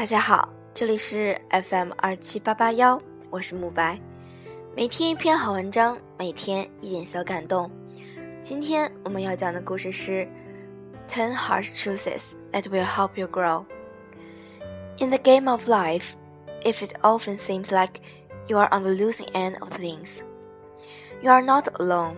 [0.00, 3.00] 大家好，这里是 FM 二七八八幺，
[3.30, 3.98] 我是慕白。
[4.76, 7.70] 每天一篇好文章，每天一点小感动。
[8.40, 10.28] 今天我们要讲的故事是
[11.08, 13.64] Ten Harsh Truths That Will Help You Grow.
[14.98, 16.12] In the game of life,
[16.62, 18.00] if it often seems like
[18.46, 20.20] you are on the losing end of things,
[21.22, 22.16] you are not alone.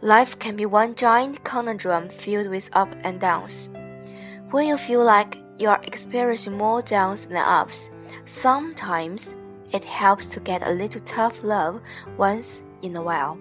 [0.00, 3.70] Life can be one giant conundrum filled with ups and downs.
[4.50, 7.89] When you feel like you are experiencing more downs than ups,
[8.25, 9.37] sometimes
[9.71, 11.81] it helps to get a little tough love
[12.17, 13.39] once in a while.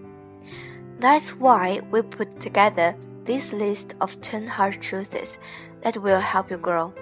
[1.01, 5.41] That's why we put together this list of 10 hard truths
[5.81, 6.95] that will help you grow.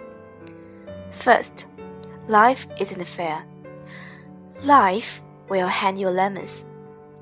[1.12, 1.66] First,
[2.26, 3.44] life isn't fair.
[4.62, 6.64] Life will hand you lemons,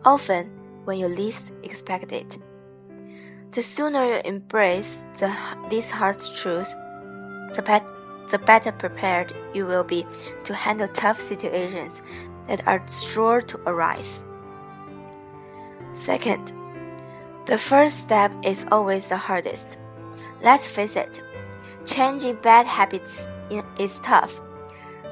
[0.05, 0.53] often
[0.85, 2.39] when you least expect it.
[3.51, 5.35] The sooner you embrace the,
[5.69, 6.77] these hard truths,
[7.55, 7.87] the, bet,
[8.31, 10.07] the better prepared you will be
[10.45, 12.03] to handle tough situations
[12.47, 14.23] that are sure to arise.
[15.95, 16.53] Second,
[17.47, 19.79] the first step is always the hardest.
[20.43, 21.23] Let's face it,
[21.85, 23.27] changing bad habits
[23.79, 24.41] is tough.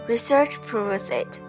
[0.08, 1.40] Research proves it.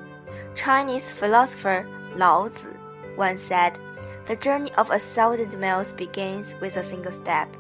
[0.56, 2.74] Chinese philosopher Lao Tzu
[3.18, 3.80] once said,
[4.26, 7.56] The journey of a thousand miles begins with a single step.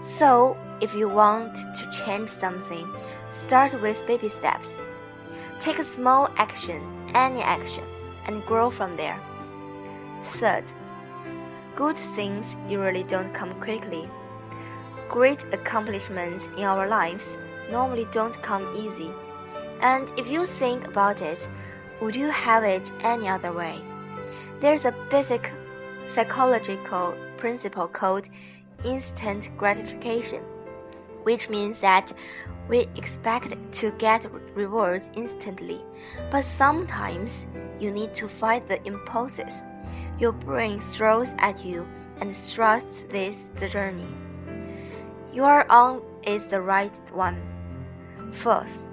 [0.00, 2.86] So, if you want to change something,
[3.30, 4.82] start with baby steps.
[5.58, 6.82] Take a small action,
[7.14, 7.84] any action,
[8.26, 9.18] and grow from there.
[10.22, 10.64] Third,
[11.74, 14.08] good things usually don't come quickly.
[15.08, 17.38] Great accomplishments in our lives
[17.70, 19.10] normally don't come easy.
[19.80, 21.48] And if you think about it,
[22.00, 23.80] would you have it any other way?
[24.60, 25.52] There's a basic
[26.06, 28.28] psychological principle called
[28.84, 30.42] instant gratification,
[31.26, 32.12] which means that
[32.68, 35.80] we expect to get rewards instantly,
[36.30, 37.48] but sometimes
[37.80, 39.64] you need to fight the impulses.
[40.20, 41.84] Your brain throws at you
[42.20, 44.06] and thrusts this journey.
[45.32, 47.42] You are on is the right one.
[48.30, 48.88] Fourth,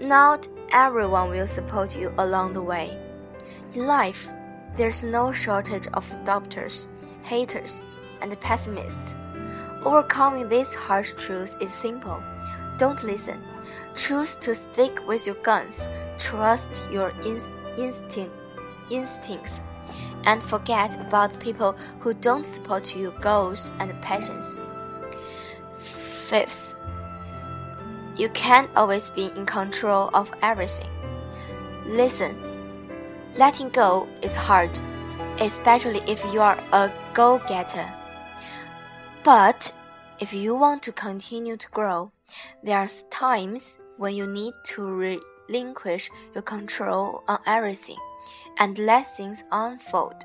[0.00, 2.98] not everyone will support you along the way.
[3.74, 4.32] In life,
[4.74, 6.88] there's no shortage of doubters,
[7.24, 7.84] haters,
[8.22, 9.14] and pessimists.
[9.86, 12.20] Overcoming these harsh truths is simple.
[12.76, 13.40] Don't listen.
[13.94, 15.86] Choose to stick with your guns.
[16.18, 17.12] Trust your
[17.76, 18.34] instinct,
[18.90, 19.62] instincts.
[20.24, 24.58] And forget about people who don't support your goals and passions.
[25.76, 26.74] Fifth,
[28.16, 30.90] you can't always be in control of everything.
[31.86, 32.34] Listen,
[33.36, 34.80] letting go is hard,
[35.38, 37.88] especially if you are a go getter.
[39.26, 39.74] But
[40.20, 42.12] if you want to continue to grow,
[42.62, 47.98] there are times when you need to relinquish your control on everything
[48.58, 50.24] and let things unfold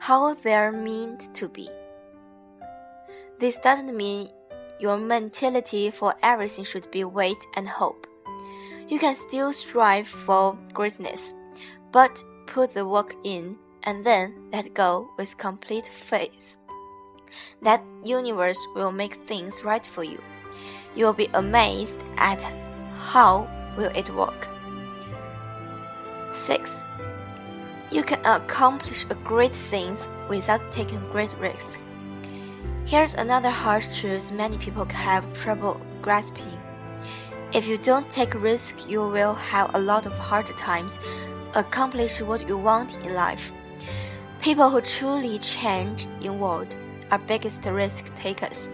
[0.00, 1.70] how they're meant to be.
[3.38, 4.30] This doesn't mean
[4.80, 8.08] your mentality for everything should be wait and hope.
[8.88, 11.32] You can still strive for greatness,
[11.92, 16.56] but put the work in and then let go with complete faith.
[17.62, 20.20] That universe will make things right for you.
[20.94, 22.42] You'll be amazed at
[22.98, 24.48] how will it work.
[26.32, 26.84] 6.
[27.90, 31.78] You can accomplish great things without taking great risks.
[32.84, 36.60] Here's another harsh truth many people have trouble grasping.
[37.52, 40.98] If you don't take risk, you will have a lot of hard times
[41.54, 43.52] accomplish what you want in life.
[44.40, 46.76] People who truly change in world
[47.10, 48.70] are biggest risk takers.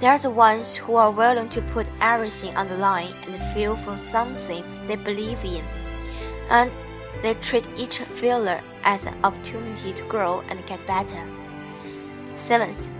[0.00, 3.96] They're the ones who are willing to put everything on the line and feel for
[3.96, 5.64] something they believe in.
[6.50, 6.72] And
[7.22, 11.24] they treat each failure as an opportunity to grow and get better.
[12.34, 12.90] Seventh,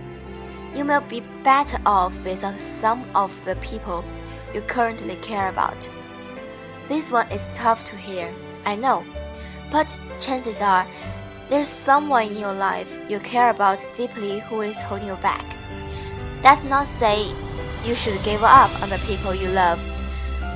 [0.73, 4.03] you may be better off without some of the people
[4.53, 5.89] you currently care about.
[6.87, 8.33] This one is tough to hear,
[8.65, 9.03] I know,
[9.71, 10.87] but chances are
[11.49, 15.45] there's someone in your life you care about deeply who is holding you back.
[16.41, 17.33] That's not say
[17.85, 19.79] you should give up on the people you love.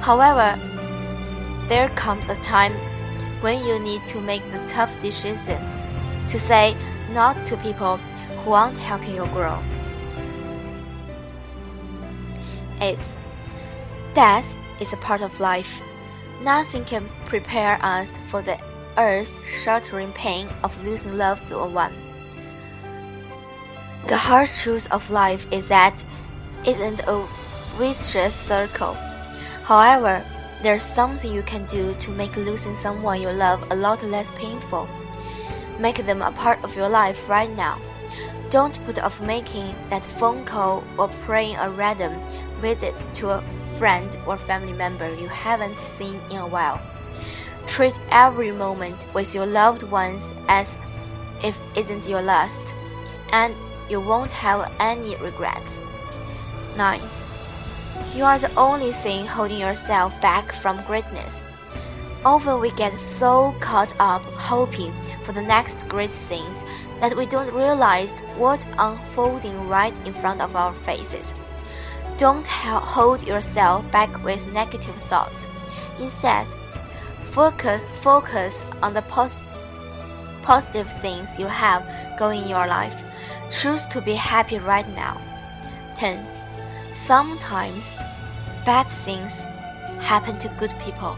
[0.01, 0.59] However,
[1.67, 2.73] there comes a time
[3.41, 5.79] when you need to make the tough decisions
[6.29, 6.75] to say
[7.11, 7.97] not to people
[8.43, 9.61] who aren't helping you grow.
[12.79, 12.97] 8.
[14.13, 15.81] Death is a part of life.
[16.41, 18.57] Nothing can prepare us for the
[18.97, 21.93] earth's shuddering pain of losing loved one.
[24.07, 26.03] The hard truth of life is that
[26.63, 27.27] it isn't a
[27.77, 28.93] vicious circle.
[29.63, 30.23] However,
[30.63, 34.87] there's something you can do to make losing someone you love a lot less painful.
[35.79, 37.77] Make them a part of your life right now.
[38.49, 42.13] Don't put off making that phone call or paying a random
[42.59, 43.43] visit to a
[43.77, 46.81] friend or family member you haven't seen in a while.
[47.67, 50.79] Treat every moment with your loved ones as
[51.43, 52.73] if it isn't your last,
[53.31, 53.53] and
[53.89, 55.79] you won't have any regrets.
[56.75, 57.25] Ninth,
[58.15, 61.43] you are the only thing holding yourself back from greatness.
[62.25, 64.93] Often we get so caught up hoping
[65.23, 66.63] for the next great things
[66.99, 71.33] that we don't realize what's unfolding right in front of our faces.
[72.17, 75.45] Don't hold yourself back with negative thoughts.
[75.99, 76.47] Instead,
[77.37, 79.47] focus focus on the pos
[80.41, 81.85] positive things you have
[82.17, 83.03] going in your life.
[83.51, 85.21] Choose to be happy right now.
[85.97, 86.25] 10.
[86.91, 87.99] Sometimes
[88.65, 89.35] bad things
[89.99, 91.15] happen to good people.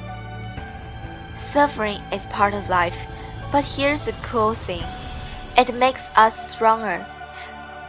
[1.35, 3.07] Suffering is part of life,
[3.49, 4.83] but here's the cool thing
[5.57, 7.05] it makes us stronger.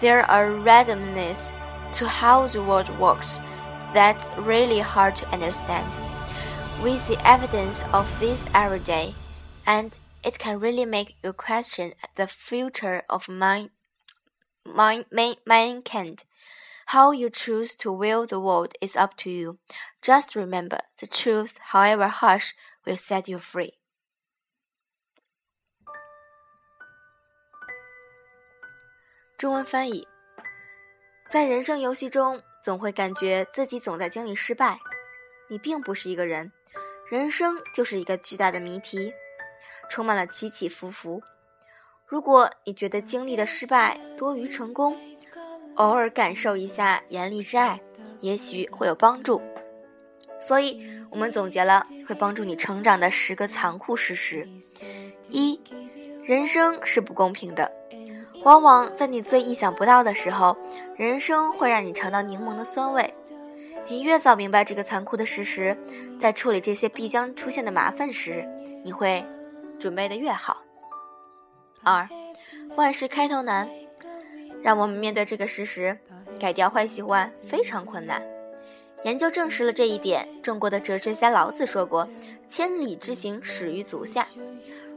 [0.00, 1.50] There are randomness
[1.94, 3.40] to how the world works
[3.92, 6.09] that's really hard to understand.
[6.83, 9.15] We see evidence of this every day,
[9.65, 13.71] and it can really make you question the future of mind,
[14.63, 15.05] mind,
[15.45, 16.25] mankind.
[16.89, 19.57] How you choose to view the world is up to you.
[20.03, 22.53] Just remember, the truth, however harsh,
[22.85, 23.73] will set you free.
[29.37, 30.07] 中文翻译：
[31.29, 34.77] 在人生游戏中，总会感觉自己总在经历失败。
[35.49, 36.51] 你并不是一个人，
[37.10, 39.12] 人生就是一个巨大的谜题，
[39.88, 41.20] 充满了起起伏伏。
[42.06, 44.96] 如果你觉得经历的失败多于成功，
[45.74, 47.80] 偶尔感受一下严厉之爱，
[48.20, 49.42] 也许会有帮助。
[50.40, 50.80] 所以，
[51.10, 54.48] 我们总结了会帮助你成长的十个残酷事实：
[55.28, 55.60] 一，
[56.22, 57.72] 人生是不公平的。
[58.44, 60.56] 往往在你最意想不到的时候，
[60.96, 63.12] 人生会让你尝到柠檬的酸味。
[63.90, 65.76] 你越早明白这个残酷的事实，
[66.20, 68.48] 在处理这些必将出现的麻烦时，
[68.84, 69.24] 你会
[69.80, 70.58] 准备的越好。
[71.82, 72.08] 二，
[72.76, 73.68] 万事开头难，
[74.62, 75.98] 让我们面对这个事实，
[76.38, 78.22] 改掉坏习惯非常困难。
[79.02, 80.24] 研究证实了这一点。
[80.40, 82.08] 中国的哲学家老子说过
[82.46, 84.24] ：“千里之行，始于足下。”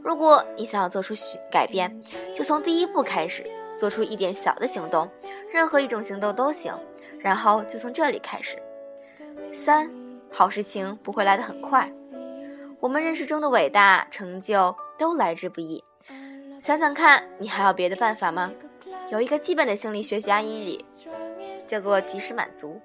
[0.04, 1.12] 如果你想要做出
[1.50, 2.00] 改变，
[2.32, 3.44] 就从第一步开始，
[3.76, 5.10] 做出一点小的行动，
[5.52, 6.78] 任何一种行动都行，
[7.18, 8.56] 然后就从这里开始。
[9.54, 9.90] 三，
[10.30, 11.90] 好事情不会来得很快，
[12.80, 15.82] 我们认识中的伟大成就都来之不易。
[16.60, 18.52] 想想看，你还有别的办法吗？
[19.10, 20.84] 有一个基本的心理学习案例，
[21.66, 22.80] 叫做及时满足，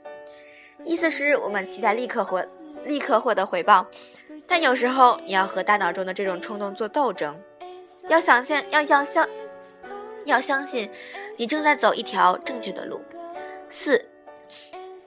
[0.84, 2.46] 意思是我们期待立刻获
[2.84, 3.86] 立刻获得回报。
[4.48, 7.36] 但有时候你要和大脑中的这种冲动做斗争，
[8.08, 9.28] 要想象，要要相，
[10.26, 10.90] 要相信
[11.36, 13.02] 你正在走一条正确的路。
[13.70, 14.04] 四，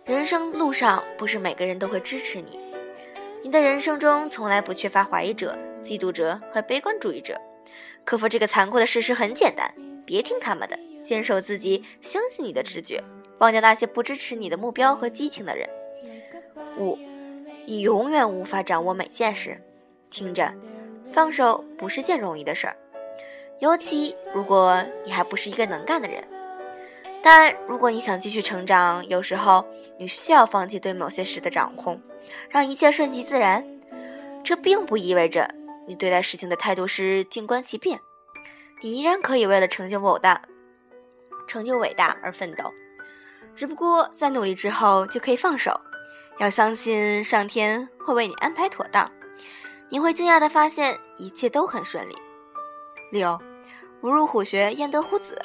[0.05, 2.59] 人生路上不是每个人都会支持你，
[3.45, 7.41] 你的人生中从来不缺乏怀疑者、嫉妒者和悲观主义者。
[8.05, 9.73] 克服这个残酷的事实很简单，
[10.05, 13.01] 别听他们的，坚守自己，相信你的直觉，
[13.39, 15.69] 忘掉那些不支持你的目标和激情的人。
[16.79, 16.99] 五。
[17.65, 19.57] 你永远无法掌握每件事，
[20.11, 20.53] 听着，
[21.13, 22.77] 放手不是件容易的事儿，
[23.61, 26.25] 尤其如果你还不是一个能干的人。
[27.23, 29.65] 但如果你想继续成长，有时候
[30.03, 32.03] 你需要放弃对某些事的掌控，
[32.51, 33.65] 让一切顺其自然。
[34.43, 35.49] 这并不意味着
[35.87, 38.01] 你对待事情的态度是静观其变，
[38.81, 40.43] 你依然可以为了成就伟大、
[41.47, 42.65] 成就伟大而奋斗，
[43.55, 45.81] 只不过在努力之后就可以放手。
[46.39, 49.09] 要相信上天会为你安排妥当，
[49.89, 52.17] 你会惊讶地发现一切都很顺利。
[53.13, 53.41] 六，
[54.01, 55.41] 不入虎穴焉得虎子，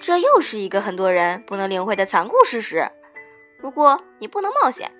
[0.00, 2.90] 这又是一个很多人不能领会的残酷事实。
[3.58, 4.94] 如果你不能冒险，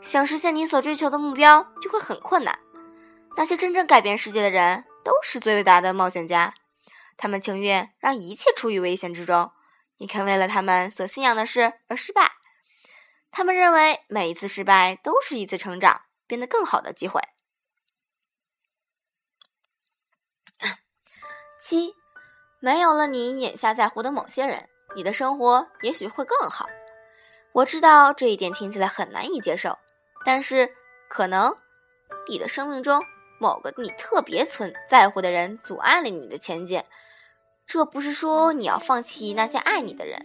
[0.00, 2.58] 想实现你所追求的目标就会很困难。
[3.36, 6.54] 那些真正改变世界的人都是最伟大的冒险家，
[7.16, 9.50] 他们情愿让一切处于危险之中，
[9.98, 12.32] 你肯为了他们所信仰的事而失败。
[13.30, 17.20] 他们认为每一次失败都是一次成长、变得更好的机会。
[21.60, 21.94] 七，
[22.60, 26.66] 没有了你眼下在乎的某些人，你的生活也许会更好。
[27.56, 29.78] 我知道这一点听起来很难以接受，
[30.26, 30.68] 但是
[31.08, 31.56] 可能
[32.28, 33.02] 你的生命中
[33.38, 36.84] 某个你特别存在乎的人阻碍了你的前进。
[37.66, 40.22] 这不是说你要放弃那些爱你的人，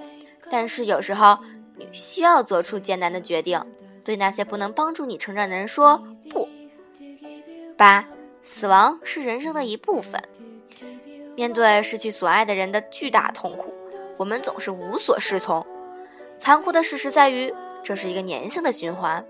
[0.49, 1.39] 但是有时候
[1.77, 1.89] 你。
[1.93, 3.63] 需要做出艰难的决定，
[4.03, 5.97] 对那些不能帮助你成长的人说
[6.29, 6.49] 不。
[7.77, 8.05] 八，
[8.43, 10.21] 死亡是人生的一部分。
[11.35, 13.73] 面对失去所爱的人的巨大痛苦，
[14.17, 15.65] 我们总是无所适从。
[16.41, 19.23] 残酷的事实在于，这是一个粘性的循环。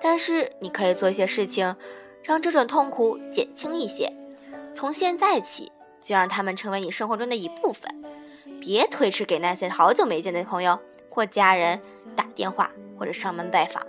[0.00, 1.76] 但是你可以做一些事情，
[2.22, 4.10] 让这种痛苦减轻一些。
[4.72, 7.94] 从现在起，就让他们成为你生活中的一部分。
[8.62, 10.78] 别推迟给那些好久没见的朋友
[11.10, 11.78] 或家人
[12.16, 13.86] 打电话或者上门拜访。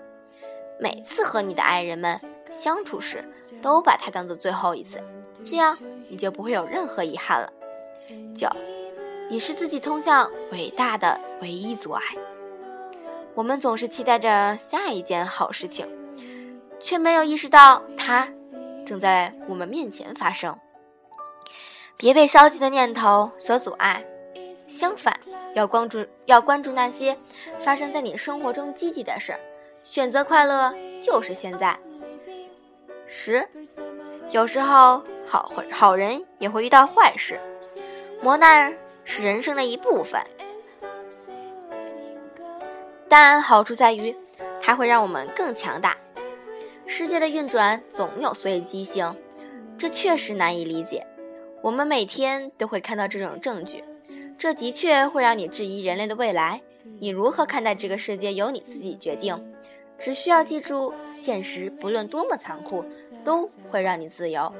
[0.77, 3.24] 每次和你的爱人们相处时，
[3.62, 5.01] 都把它当做最后一次，
[5.46, 5.77] 这样
[6.10, 7.50] 你就不会有任何遗憾了。
[8.36, 8.50] 九，
[9.29, 12.03] 你是自己通向伟大的唯一阻碍。
[13.36, 15.86] 我们总是期待着下一件好事情，
[16.80, 18.27] 却没有意识到它
[18.86, 20.58] 正在我们面前发生。
[21.98, 24.04] 别被消极的念头所阻碍，
[24.68, 25.20] 相反，
[25.54, 27.15] 要关注要关注那些
[27.60, 29.38] 发生在你生活中积极的事。
[29.84, 31.77] 选择快乐就是现在。
[33.06, 33.48] 十，
[34.32, 37.39] 有时候好好人也会遇到坏事，
[38.22, 38.74] 磨难
[39.04, 40.20] 是人生的一部分，
[43.18, 44.14] 但好处在于
[44.62, 45.96] 它会让我们更强大。
[46.86, 49.16] 世界的运转总有随机性，
[49.78, 51.08] 这确实难以理解。
[51.64, 53.82] 我们每天都会看到这种证据，
[54.38, 56.62] 这的确会让你质疑人类的未来。
[57.00, 59.42] 你如何看待这个世界，由你自己决定。
[59.98, 62.84] 只需要记住，现实不论多么残酷，
[63.24, 64.54] 都会让你自由。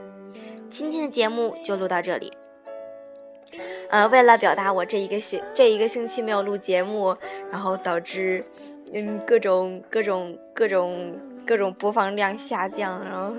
[0.70, 2.32] 今天的节目就录到这里。
[3.90, 7.16] 呃，为了表达我这一个星这一个星期没有录节目，
[7.52, 8.44] 然后导致
[8.94, 13.34] 嗯各种各种各种各种播放量下降，然后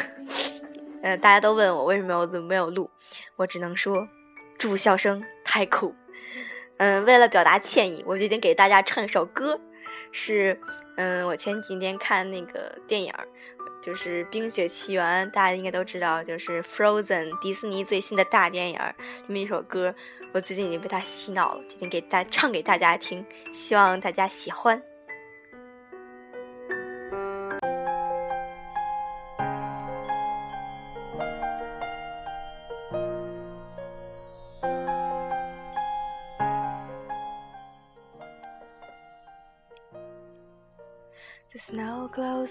[1.02, 2.90] 呃大家都问我为什么我没有录，
[3.36, 4.06] 我只能说
[4.58, 5.94] 住校生太苦。
[6.78, 9.60] 嗯，为了表达歉意，我决定给大家唱一首歌，
[10.10, 10.58] 是。
[10.94, 13.10] 嗯，我前几天看那个电影，
[13.82, 18.78] 就是《冰雪奇缘》，大家应该都知道，就是《Frozen》迪士尼最新的大电影
[19.26, 19.94] 里面一首歌，
[20.32, 24.80] 我最近已经被它洗脑了，决定给大唱给大家听，希望大家喜欢。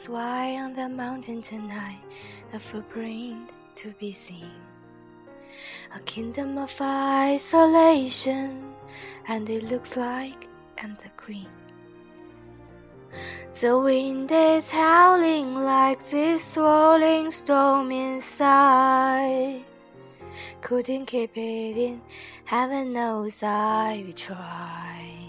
[0.08, 2.02] Glows on the mountain tonight,
[2.54, 4.62] a footprint to be seen.
[5.96, 8.74] A kingdom of isolation,
[9.28, 10.48] and it looks like
[10.82, 11.50] I'm the queen.
[13.60, 19.64] The wind is howling like this swirling storm inside.
[20.62, 22.02] Couldn't keep it in,
[22.46, 25.21] heaven knows I tried.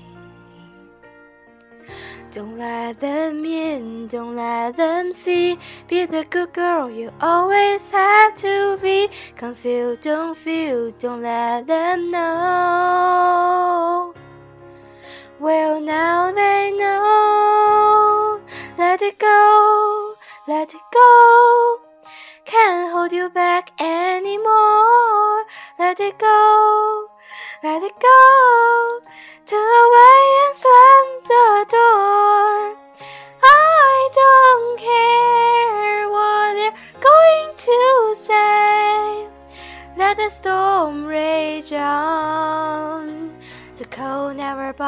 [2.32, 5.58] Don't let them in, don't let them see.
[5.86, 9.10] Be the good girl you always have to be.
[9.36, 14.14] Conceal, don't feel, don't let them know.
[15.38, 18.40] Well, now they know.
[18.78, 20.14] Let it go,
[20.48, 21.80] let it go.
[22.46, 25.44] Can't hold you back anymore.
[25.78, 27.08] Let it go,
[27.62, 29.00] let it go.
[29.44, 31.91] Turn away and slam the door.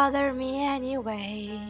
[0.05, 1.67] Bother me anyway.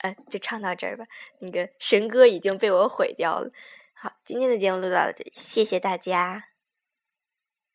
[0.00, 1.04] 呃， 就唱到这儿吧。
[1.40, 3.50] 那个神歌已经被我毁掉了。
[3.92, 6.51] 好，今天的节目录到这里，谢谢大家。